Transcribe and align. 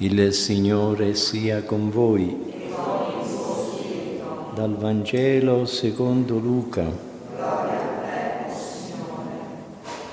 Il 0.00 0.32
Signore 0.32 1.16
sia 1.16 1.64
con 1.64 1.90
voi. 1.90 2.36
Dal 4.54 4.76
Vangelo 4.76 5.64
secondo 5.64 6.38
Luca. 6.38 6.88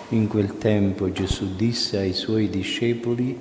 In 0.10 0.28
quel 0.28 0.58
tempo 0.58 1.12
Gesù 1.12 1.56
disse 1.56 2.00
ai 2.00 2.14
suoi 2.14 2.50
discepoli, 2.50 3.38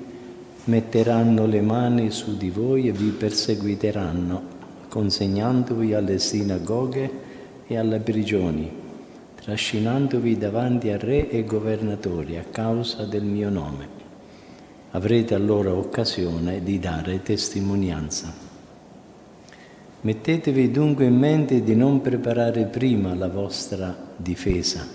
metteranno 0.64 1.46
le 1.46 1.62
mani 1.62 2.10
su 2.10 2.36
di 2.36 2.50
voi 2.50 2.88
e 2.88 2.92
vi 2.92 3.08
perseguiteranno, 3.08 4.42
consegnandovi 4.90 5.94
alle 5.94 6.18
sinagoghe 6.18 7.10
e 7.66 7.78
alle 7.78 8.00
prigioni, 8.00 8.70
trascinandovi 9.42 10.36
davanti 10.36 10.90
a 10.90 10.98
re 10.98 11.30
e 11.30 11.42
governatori 11.44 12.36
a 12.36 12.44
causa 12.44 13.06
del 13.06 13.24
mio 13.24 13.48
nome 13.48 14.03
avrete 14.94 15.34
allora 15.34 15.74
occasione 15.74 16.62
di 16.62 16.78
dare 16.78 17.20
testimonianza. 17.22 18.32
Mettetevi 20.00 20.70
dunque 20.70 21.06
in 21.06 21.16
mente 21.16 21.62
di 21.62 21.74
non 21.74 22.00
preparare 22.00 22.66
prima 22.66 23.14
la 23.14 23.28
vostra 23.28 23.96
difesa. 24.16 24.86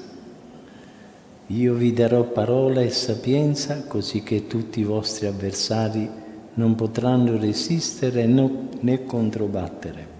Io 1.47 1.73
vi 1.73 1.91
darò 1.93 2.23
parola 2.23 2.81
e 2.81 2.91
sapienza 2.91 3.83
così 3.87 4.23
che 4.23 4.47
tutti 4.47 4.79
i 4.79 4.85
vostri 4.85 5.25
avversari 5.25 6.09
non 6.53 6.75
potranno 6.75 7.37
resistere 7.37 8.25
né 8.25 9.03
controbattere. 9.03 10.17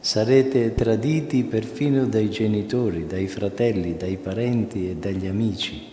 Sarete 0.00 0.74
traditi 0.74 1.44
perfino 1.44 2.06
dai 2.06 2.30
genitori, 2.30 3.06
dai 3.06 3.26
fratelli, 3.26 3.96
dai 3.96 4.16
parenti 4.16 4.88
e 4.88 4.96
dagli 4.96 5.26
amici 5.26 5.91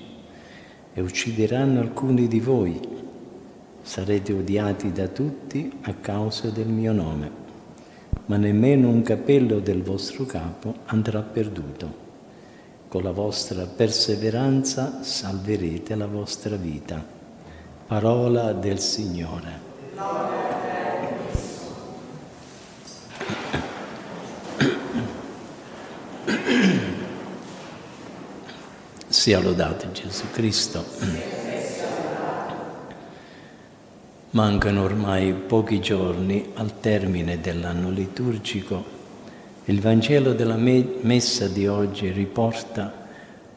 e 1.00 1.02
uccideranno 1.02 1.80
alcuni 1.80 2.28
di 2.28 2.42
voi. 2.42 2.78
Sarete 3.82 4.34
odiati 4.34 4.92
da 4.92 5.08
tutti 5.08 5.72
a 5.84 5.94
causa 5.94 6.50
del 6.50 6.68
mio 6.68 6.92
nome, 6.92 7.32
ma 8.26 8.36
nemmeno 8.36 8.90
un 8.90 9.02
capello 9.02 9.60
del 9.60 9.82
vostro 9.82 10.26
capo 10.26 10.76
andrà 10.88 11.22
perduto. 11.22 12.08
Con 12.90 13.04
la 13.04 13.12
vostra 13.12 13.66
perseveranza 13.66 15.02
salverete 15.02 15.96
la 15.96 16.08
vostra 16.08 16.58
vita. 16.58 17.02
Parola 17.88 18.52
del 18.52 18.80
Signore. 18.80 20.49
Sia 29.20 29.42
lodato 29.42 29.92
Gesù 29.92 30.32
Cristo. 30.32 30.86
Mancano 34.30 34.82
ormai 34.82 35.34
pochi 35.34 35.82
giorni 35.82 36.52
al 36.54 36.80
termine 36.80 37.42
dell'anno 37.42 37.90
liturgico. 37.90 38.82
Il 39.66 39.82
Vangelo 39.82 40.32
della 40.32 40.56
messa 40.56 41.50
di 41.50 41.68
oggi 41.68 42.12
riporta 42.12 43.08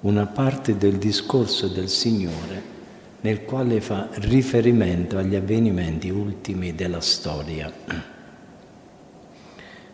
una 0.00 0.26
parte 0.26 0.76
del 0.76 0.96
discorso 0.96 1.68
del 1.68 1.88
Signore 1.88 2.62
nel 3.20 3.44
quale 3.44 3.80
fa 3.80 4.08
riferimento 4.14 5.16
agli 5.16 5.36
avvenimenti 5.36 6.10
ultimi 6.10 6.74
della 6.74 7.00
storia. 7.00 7.72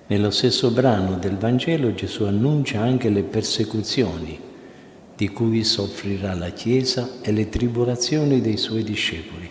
Nello 0.07 0.31
stesso 0.31 0.71
brano 0.71 1.19
del 1.19 1.37
Vangelo 1.37 1.93
Gesù 1.93 2.25
annuncia 2.25 2.81
anche 2.81 3.11
le 3.11 3.23
persecuzioni 3.23 4.47
di 5.19 5.31
cui 5.31 5.65
soffrirà 5.65 6.33
la 6.35 6.51
Chiesa 6.51 7.15
e 7.23 7.33
le 7.33 7.49
tribolazioni 7.49 8.41
dei 8.41 8.57
suoi 8.57 8.85
discepoli. 8.85 9.51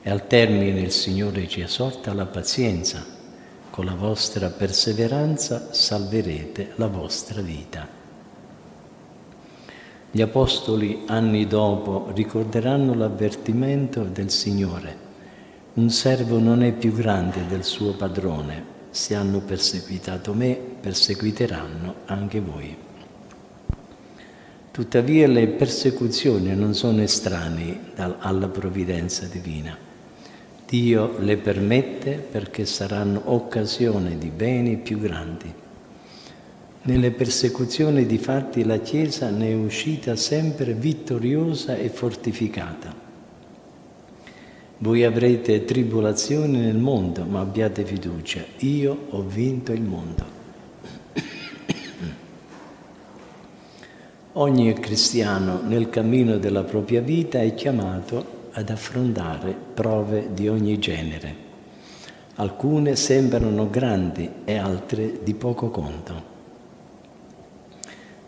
E 0.00 0.08
al 0.08 0.28
termine 0.28 0.78
il 0.78 0.92
Signore 0.92 1.48
ci 1.48 1.60
esorta 1.60 2.12
alla 2.12 2.26
pazienza. 2.26 3.04
Con 3.68 3.84
la 3.84 3.96
vostra 3.96 4.48
perseveranza 4.48 5.72
salverete 5.72 6.74
la 6.76 6.86
vostra 6.86 7.40
vita. 7.40 7.88
Gli 10.08 10.22
Apostoli 10.22 11.02
anni 11.06 11.48
dopo 11.48 12.12
ricorderanno 12.14 12.94
l'avvertimento 12.94 14.04
del 14.04 14.30
Signore. 14.30 14.96
Un 15.74 15.90
servo 15.90 16.38
non 16.38 16.62
è 16.62 16.70
più 16.70 16.92
grande 16.92 17.44
del 17.48 17.64
suo 17.64 17.94
padrone. 17.94 18.74
Se 18.90 19.16
hanno 19.16 19.40
perseguitato 19.40 20.32
me, 20.32 20.54
perseguiteranno 20.54 21.94
anche 22.04 22.40
voi. 22.40 22.85
Tuttavia 24.76 25.26
le 25.26 25.46
persecuzioni 25.46 26.54
non 26.54 26.74
sono 26.74 27.00
estranei 27.00 27.80
alla 27.96 28.48
provvidenza 28.48 29.24
divina. 29.24 29.74
Dio 30.68 31.16
le 31.18 31.38
permette 31.38 32.18
perché 32.18 32.66
saranno 32.66 33.22
occasione 33.32 34.18
di 34.18 34.28
beni 34.28 34.76
più 34.76 34.98
grandi. 34.98 35.50
Nelle 36.82 37.10
persecuzioni 37.10 38.04
di 38.04 38.18
fatti 38.18 38.64
la 38.64 38.76
Chiesa 38.80 39.30
ne 39.30 39.48
è 39.48 39.54
uscita 39.54 40.14
sempre 40.14 40.74
vittoriosa 40.74 41.74
e 41.76 41.88
fortificata. 41.88 42.94
Voi 44.76 45.04
avrete 45.04 45.64
tribolazioni 45.64 46.58
nel 46.58 46.76
mondo, 46.76 47.24
ma 47.24 47.40
abbiate 47.40 47.82
fiducia, 47.82 48.44
io 48.58 49.06
ho 49.08 49.22
vinto 49.22 49.72
il 49.72 49.80
mondo. 49.80 50.34
Ogni 54.38 54.70
cristiano 54.74 55.62
nel 55.66 55.88
cammino 55.88 56.36
della 56.36 56.62
propria 56.62 57.00
vita 57.00 57.40
è 57.40 57.54
chiamato 57.54 58.50
ad 58.52 58.68
affrontare 58.68 59.56
prove 59.72 60.28
di 60.34 60.46
ogni 60.46 60.78
genere. 60.78 61.34
Alcune 62.34 62.96
sembrano 62.96 63.70
grandi 63.70 64.28
e 64.44 64.58
altre 64.58 65.20
di 65.22 65.32
poco 65.32 65.70
conto. 65.70 66.34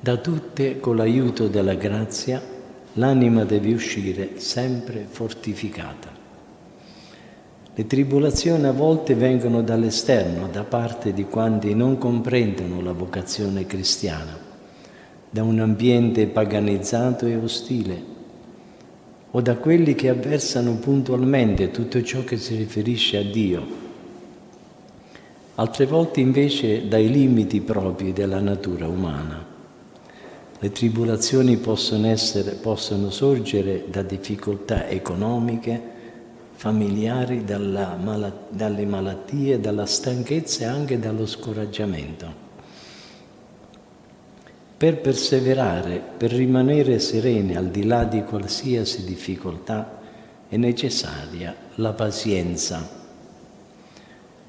Da 0.01 0.17
tutte, 0.17 0.81
con 0.81 0.97
l'aiuto 0.97 1.47
della 1.47 1.75
grazia, 1.75 2.41
l'anima 2.95 3.45
deve 3.45 3.75
uscire 3.75 4.41
sempre 4.41 5.05
fortificata. 5.07 6.09
Le 7.75 7.87
tribolazioni 7.87 8.65
a 8.65 8.73
volte 8.73 9.15
vengono 9.15 9.61
dall'esterno, 9.61 10.49
da 10.51 10.65
parte 10.65 11.13
di 11.13 11.25
quanti 11.25 11.75
non 11.75 11.99
comprendono 11.99 12.81
la 12.81 12.93
vocazione 12.93 13.67
cristiana 13.67 14.48
da 15.31 15.43
un 15.43 15.61
ambiente 15.61 16.27
paganizzato 16.27 17.27
e 17.27 17.37
ostile 17.37 18.17
o 19.31 19.41
da 19.43 19.57
quelli 19.57 19.95
che 19.95 20.09
avversano 20.09 20.77
puntualmente 20.77 21.71
tutto 21.71 22.03
ciò 22.03 22.25
che 22.25 22.39
si 22.39 22.57
riferisce 22.57 23.19
a 23.19 23.23
Dio. 23.23 23.87
Altre 25.57 25.87
volte 25.87 26.21
invece 26.21 26.89
dai 26.89 27.11
limiti 27.11 27.61
propri 27.61 28.13
della 28.13 28.41
natura 28.41 28.89
umana. 28.89 29.45
Le 30.61 30.73
tribolazioni 30.73 31.57
possono, 31.57 32.07
essere, 32.07 32.53
possono 32.53 33.11
sorgere 33.11 33.85
da 33.89 34.03
difficoltà 34.03 34.89
economiche, 34.89 35.81
familiari, 36.55 37.45
dalla, 37.45 37.97
dalle 38.49 38.87
malattie, 38.87 39.61
dalla 39.61 39.87
stanchezza 39.87 40.65
e 40.65 40.67
anche 40.67 40.99
dallo 40.99 41.27
scoraggiamento. 41.27 42.48
Per 44.79 45.01
perseverare, 45.01 46.01
per 46.17 46.31
rimanere 46.31 47.01
sereni 47.01 47.57
al 47.57 47.67
di 47.67 47.85
là 47.85 48.05
di 48.05 48.23
qualsiasi 48.23 49.05
difficoltà, 49.05 49.99
è 50.49 50.57
necessaria 50.57 51.53
la 51.75 51.93
pazienza. 51.95 52.89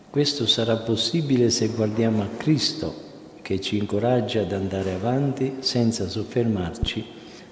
Questo 0.07 0.45
sarà 0.45 0.77
possibile 0.77 1.49
se 1.49 1.69
guardiamo 1.69 2.21
a 2.21 2.27
Cristo 2.37 2.93
che 3.41 3.59
ci 3.59 3.77
incoraggia 3.77 4.41
ad 4.41 4.51
andare 4.51 4.93
avanti 4.93 5.55
senza 5.61 6.07
soffermarci 6.07 7.03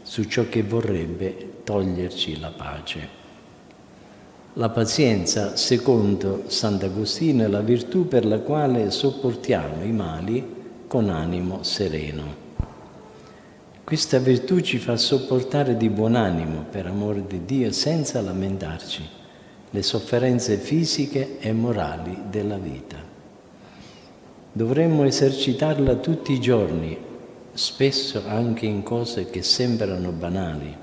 su 0.03 0.25
ciò 0.25 0.47
che 0.47 0.61
vorrebbe 0.61 1.61
toglierci 1.63 2.39
la 2.39 2.51
pace. 2.51 3.09
La 4.53 4.69
pazienza, 4.69 5.55
secondo 5.55 6.43
Sant'Agostino, 6.45 7.43
è 7.43 7.47
la 7.47 7.61
virtù 7.61 8.07
per 8.07 8.23
la 8.23 8.37
quale 8.37 8.91
sopportiamo 8.91 9.83
i 9.83 9.91
mali 9.91 10.55
con 10.85 11.09
animo 11.09 11.63
sereno. 11.63 12.46
Questa 13.87 14.19
virtù 14.19 14.59
ci 14.59 14.79
fa 14.79 14.97
sopportare 14.97 15.77
di 15.77 15.87
buon 15.87 16.15
animo, 16.15 16.65
per 16.69 16.87
amore 16.87 17.23
di 17.25 17.45
Dio, 17.45 17.71
senza 17.71 18.19
lamentarci, 18.19 19.01
le 19.69 19.81
sofferenze 19.81 20.57
fisiche 20.57 21.37
e 21.39 21.53
morali 21.53 22.23
della 22.29 22.57
vita. 22.57 22.97
Dovremmo 24.51 25.05
esercitarla 25.05 25.95
tutti 25.95 26.33
i 26.33 26.41
giorni, 26.41 26.97
spesso 27.53 28.23
anche 28.27 28.65
in 28.65 28.83
cose 28.83 29.29
che 29.29 29.41
sembrano 29.41 30.11
banali. 30.11 30.75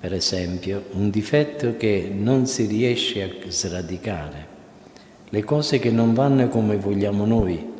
Per 0.00 0.14
esempio, 0.14 0.84
un 0.92 1.10
difetto 1.10 1.76
che 1.76 2.10
non 2.10 2.46
si 2.46 2.64
riesce 2.64 3.22
a 3.22 3.50
sradicare, 3.50 4.46
le 5.28 5.44
cose 5.44 5.78
che 5.78 5.90
non 5.90 6.14
vanno 6.14 6.48
come 6.48 6.78
vogliamo 6.78 7.26
noi, 7.26 7.70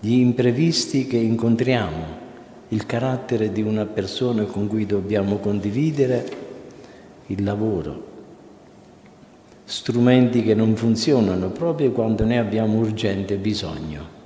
gli 0.00 0.14
imprevisti 0.14 1.06
che 1.06 1.18
incontriamo, 1.18 2.20
il 2.72 2.86
carattere 2.86 3.50
di 3.50 3.62
una 3.62 3.84
persona 3.84 4.44
con 4.44 4.68
cui 4.68 4.86
dobbiamo 4.86 5.38
condividere 5.38 6.48
il 7.26 7.42
lavoro, 7.42 8.08
strumenti 9.64 10.42
che 10.44 10.54
non 10.54 10.76
funzionano 10.76 11.50
proprio 11.50 11.90
quando 11.90 12.24
ne 12.24 12.38
abbiamo 12.38 12.78
urgente 12.78 13.36
bisogno, 13.36 14.18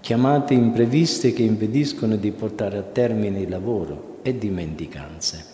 chiamate 0.00 0.52
impreviste 0.52 1.32
che 1.32 1.42
impediscono 1.42 2.16
di 2.16 2.30
portare 2.30 2.76
a 2.76 2.82
termine 2.82 3.40
il 3.40 3.48
lavoro 3.48 4.18
e 4.22 4.36
dimenticanze. 4.36 5.44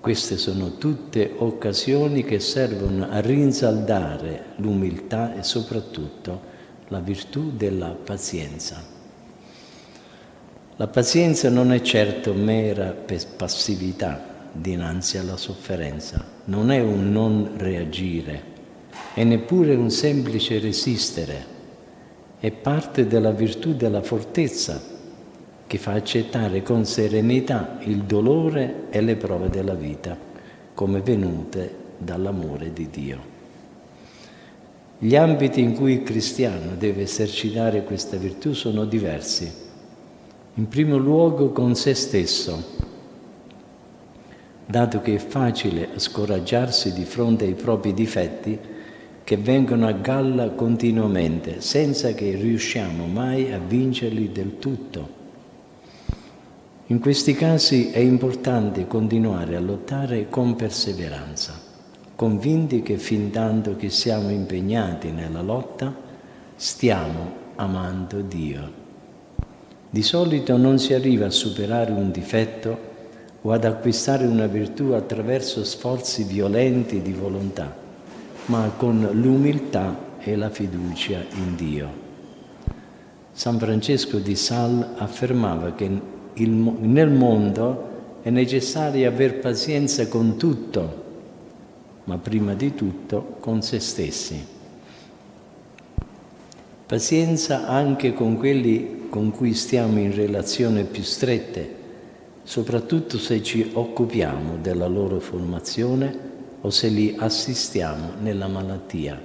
Queste 0.00 0.36
sono 0.36 0.76
tutte 0.76 1.32
occasioni 1.38 2.24
che 2.24 2.40
servono 2.40 3.08
a 3.08 3.20
rinsaldare 3.20 4.44
l'umiltà 4.56 5.34
e 5.34 5.42
soprattutto 5.42 6.52
la 6.88 7.00
virtù 7.00 7.52
della 7.56 7.96
pazienza. 8.04 8.93
La 10.76 10.88
pazienza 10.88 11.48
non 11.50 11.72
è 11.72 11.80
certo 11.82 12.34
mera 12.34 12.92
passività 13.36 14.48
dinanzi 14.50 15.18
alla 15.18 15.36
sofferenza, 15.36 16.24
non 16.46 16.72
è 16.72 16.80
un 16.80 17.12
non 17.12 17.50
reagire, 17.56 18.42
è 19.14 19.22
neppure 19.22 19.76
un 19.76 19.88
semplice 19.90 20.58
resistere, 20.58 21.46
è 22.40 22.50
parte 22.50 23.06
della 23.06 23.30
virtù 23.30 23.76
della 23.76 24.02
fortezza 24.02 24.82
che 25.64 25.78
fa 25.78 25.92
accettare 25.92 26.64
con 26.64 26.84
serenità 26.84 27.78
il 27.82 28.02
dolore 28.02 28.86
e 28.90 29.00
le 29.00 29.14
prove 29.14 29.50
della 29.50 29.74
vita 29.74 30.18
come 30.74 31.00
venute 31.02 31.72
dall'amore 31.98 32.72
di 32.72 32.90
Dio. 32.90 33.18
Gli 34.98 35.14
ambiti 35.14 35.60
in 35.60 35.74
cui 35.74 35.92
il 35.92 36.02
cristiano 36.02 36.74
deve 36.76 37.02
esercitare 37.02 37.84
questa 37.84 38.16
virtù 38.16 38.54
sono 38.54 38.84
diversi. 38.84 39.63
In 40.56 40.68
primo 40.68 40.96
luogo 40.96 41.50
con 41.50 41.74
se 41.74 41.94
stesso, 41.94 42.62
dato 44.64 45.00
che 45.00 45.16
è 45.16 45.18
facile 45.18 45.88
scoraggiarsi 45.96 46.92
di 46.92 47.04
fronte 47.04 47.44
ai 47.44 47.54
propri 47.54 47.92
difetti 47.92 48.56
che 49.24 49.36
vengono 49.36 49.88
a 49.88 49.92
galla 49.92 50.50
continuamente, 50.50 51.60
senza 51.60 52.12
che 52.12 52.36
riusciamo 52.36 53.06
mai 53.06 53.52
a 53.52 53.58
vincerli 53.58 54.30
del 54.30 54.60
tutto. 54.60 55.08
In 56.86 57.00
questi 57.00 57.34
casi 57.34 57.90
è 57.90 57.98
importante 57.98 58.86
continuare 58.86 59.56
a 59.56 59.60
lottare 59.60 60.28
con 60.28 60.54
perseveranza, 60.54 61.58
convinti 62.14 62.80
che 62.80 62.96
fin 62.96 63.32
tanto 63.32 63.74
che 63.74 63.90
siamo 63.90 64.30
impegnati 64.30 65.10
nella 65.10 65.42
lotta 65.42 65.92
stiamo 66.54 67.32
amando 67.56 68.20
Dio. 68.20 68.83
Di 69.94 70.02
solito 70.02 70.56
non 70.56 70.80
si 70.80 70.92
arriva 70.92 71.26
a 71.26 71.30
superare 71.30 71.92
un 71.92 72.10
difetto 72.10 72.76
o 73.42 73.52
ad 73.52 73.64
acquistare 73.64 74.26
una 74.26 74.48
virtù 74.48 74.90
attraverso 74.90 75.62
sforzi 75.62 76.24
violenti 76.24 77.00
di 77.00 77.12
volontà, 77.12 77.72
ma 78.46 78.72
con 78.76 79.08
l'umiltà 79.12 80.16
e 80.18 80.34
la 80.34 80.50
fiducia 80.50 81.22
in 81.36 81.54
Dio. 81.54 81.88
San 83.30 83.56
Francesco 83.56 84.18
di 84.18 84.34
Sal 84.34 84.94
affermava 84.96 85.74
che 85.74 85.88
il, 86.32 86.50
nel 86.50 87.10
mondo 87.10 88.18
è 88.22 88.30
necessario 88.30 89.06
aver 89.06 89.38
pazienza 89.38 90.08
con 90.08 90.36
tutto, 90.36 91.02
ma 92.02 92.18
prima 92.18 92.54
di 92.54 92.74
tutto 92.74 93.36
con 93.38 93.62
se 93.62 93.78
stessi. 93.78 94.53
Pazienza 96.86 97.66
anche 97.66 98.12
con 98.12 98.36
quelli 98.36 99.06
con 99.08 99.30
cui 99.30 99.54
stiamo 99.54 100.00
in 100.00 100.14
relazione 100.14 100.84
più 100.84 101.02
strette, 101.02 101.74
soprattutto 102.42 103.16
se 103.16 103.42
ci 103.42 103.70
occupiamo 103.72 104.58
della 104.60 104.86
loro 104.86 105.18
formazione 105.18 106.14
o 106.60 106.68
se 106.68 106.88
li 106.88 107.16
assistiamo 107.18 108.10
nella 108.20 108.48
malattia, 108.48 109.18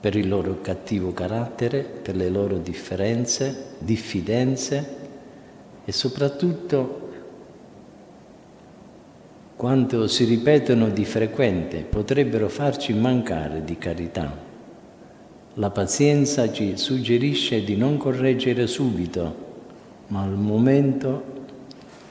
per 0.00 0.16
il 0.16 0.28
loro 0.28 0.60
cattivo 0.60 1.12
carattere, 1.12 1.82
per 1.82 2.16
le 2.16 2.28
loro 2.28 2.58
differenze, 2.58 3.74
diffidenze 3.78 4.96
e 5.84 5.92
soprattutto 5.92 7.08
quanto 9.54 10.08
si 10.08 10.24
ripetono 10.24 10.88
di 10.88 11.04
frequente 11.04 11.82
potrebbero 11.82 12.48
farci 12.48 12.92
mancare 12.94 13.62
di 13.62 13.78
carità. 13.78 14.55
La 15.58 15.70
pazienza 15.70 16.52
ci 16.52 16.76
suggerisce 16.76 17.64
di 17.64 17.76
non 17.76 17.96
correggere 17.96 18.66
subito, 18.66 19.44
ma 20.08 20.20
al 20.20 20.36
momento 20.36 21.22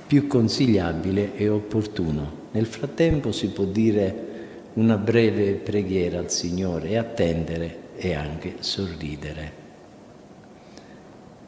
più 0.07 0.25
consigliabile 0.25 1.35
e 1.35 1.47
opportuno. 1.47 2.43
Nel 2.53 2.65
frattempo 2.65 3.31
si 3.31 3.49
può 3.49 3.65
dire 3.65 4.33
una 4.73 4.97
breve 4.97 5.51
preghiera 5.51 6.17
al 6.17 6.31
Signore 6.31 6.89
e 6.89 6.97
attendere 6.97 7.77
e 7.97 8.15
anche 8.15 8.55
sorridere. 8.61 9.51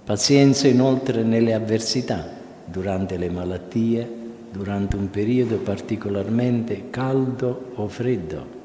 Pazienza 0.04 0.68
inoltre 0.68 1.24
nelle 1.24 1.56
avversità, 1.56 2.30
durante 2.64 3.18
le 3.18 3.32
malattie, 3.32 4.08
durante 4.52 4.96
un 4.98 5.10
periodo 5.10 5.58
particolarmente 5.58 6.92
caldo 6.92 7.72
o 7.74 7.88
freddo, 7.88 8.57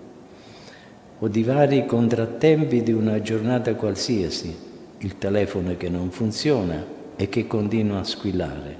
o 1.22 1.28
di 1.28 1.44
vari 1.44 1.86
contrattempi 1.86 2.82
di 2.82 2.90
una 2.90 3.20
giornata 3.22 3.76
qualsiasi, 3.76 4.52
il 4.98 5.18
telefono 5.18 5.76
che 5.76 5.88
non 5.88 6.10
funziona 6.10 6.84
e 7.14 7.28
che 7.28 7.46
continua 7.46 8.00
a 8.00 8.04
squillare, 8.04 8.76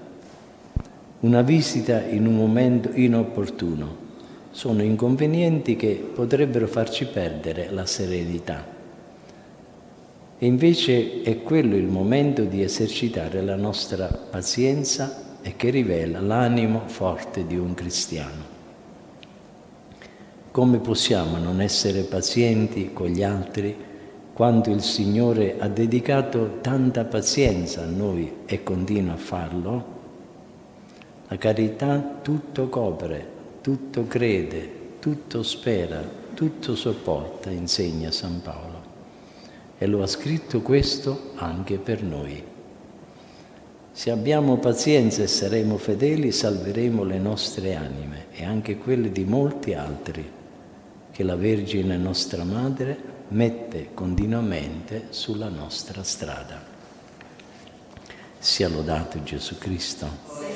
una 1.20 1.42
visita 1.42 2.02
in 2.02 2.26
un 2.26 2.34
momento 2.34 2.90
inopportuno, 2.94 3.96
sono 4.50 4.82
inconvenienti 4.82 5.76
che 5.76 6.04
potrebbero 6.12 6.66
farci 6.66 7.06
perdere 7.06 7.70
la 7.70 7.86
serenità. 7.86 8.66
E 10.36 10.44
invece 10.44 11.22
è 11.22 11.42
quello 11.42 11.76
il 11.76 11.86
momento 11.86 12.42
di 12.42 12.60
esercitare 12.60 13.40
la 13.40 13.54
nostra 13.54 14.06
pazienza 14.06 15.38
e 15.42 15.54
che 15.54 15.70
rivela 15.70 16.18
l'animo 16.18 16.82
forte 16.86 17.46
di 17.46 17.56
un 17.56 17.72
cristiano. 17.74 18.51
Come 20.52 20.80
possiamo 20.80 21.38
non 21.38 21.62
essere 21.62 22.02
pazienti 22.02 22.90
con 22.92 23.06
gli 23.06 23.22
altri 23.22 23.74
quando 24.34 24.68
il 24.68 24.82
Signore 24.82 25.56
ha 25.58 25.66
dedicato 25.66 26.58
tanta 26.60 27.06
pazienza 27.06 27.80
a 27.80 27.86
noi 27.86 28.40
e 28.44 28.62
continua 28.62 29.14
a 29.14 29.16
farlo? 29.16 29.84
La 31.28 31.38
carità 31.38 32.18
tutto 32.20 32.68
copre, 32.68 33.26
tutto 33.62 34.06
crede, 34.06 34.98
tutto 34.98 35.42
spera, 35.42 36.06
tutto 36.34 36.76
sopporta, 36.76 37.48
insegna 37.48 38.10
San 38.10 38.42
Paolo 38.42 38.80
e 39.78 39.86
lo 39.86 40.02
ha 40.02 40.06
scritto 40.06 40.60
questo 40.60 41.30
anche 41.36 41.78
per 41.78 42.02
noi. 42.02 42.44
Se 43.90 44.10
abbiamo 44.10 44.58
pazienza 44.58 45.22
e 45.22 45.28
saremo 45.28 45.78
fedeli, 45.78 46.30
salveremo 46.30 47.04
le 47.04 47.18
nostre 47.18 47.74
anime 47.74 48.26
e 48.32 48.44
anche 48.44 48.76
quelle 48.76 49.10
di 49.10 49.24
molti 49.24 49.72
altri 49.72 50.40
che 51.22 51.28
la 51.28 51.36
Vergine 51.36 51.96
nostra 51.96 52.42
Madre 52.42 52.98
mette 53.28 53.90
continuamente 53.94 55.06
sulla 55.10 55.48
nostra 55.48 56.02
strada. 56.02 56.60
Sia 58.38 58.68
lodato 58.68 59.22
Gesù 59.22 59.56
Cristo. 59.56 60.51